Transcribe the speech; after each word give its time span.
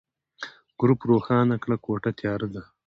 ګروپ 0.79 0.99
روښانه 1.09 1.55
کړه، 1.63 1.75
کوټه 1.85 2.11
تياره 2.19 2.47
ده. 2.55 2.63